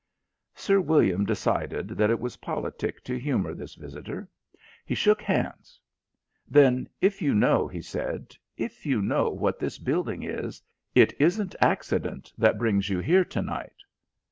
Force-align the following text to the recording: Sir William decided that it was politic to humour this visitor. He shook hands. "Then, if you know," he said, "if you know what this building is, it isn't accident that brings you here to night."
Sir 0.55 0.79
William 0.81 1.25
decided 1.25 1.89
that 1.89 2.09
it 2.09 2.19
was 2.19 2.37
politic 2.37 3.03
to 3.03 3.19
humour 3.19 3.53
this 3.53 3.75
visitor. 3.75 4.27
He 4.83 4.95
shook 4.95 5.21
hands. 5.21 5.79
"Then, 6.47 6.89
if 7.01 7.21
you 7.21 7.35
know," 7.35 7.67
he 7.67 7.83
said, 7.83 8.35
"if 8.57 8.83
you 8.83 8.99
know 9.03 9.29
what 9.29 9.59
this 9.59 9.77
building 9.77 10.23
is, 10.23 10.59
it 10.95 11.13
isn't 11.21 11.53
accident 11.61 12.33
that 12.35 12.57
brings 12.57 12.89
you 12.89 12.97
here 12.97 13.23
to 13.25 13.43
night." 13.43 13.83